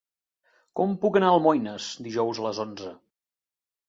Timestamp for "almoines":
1.39-1.89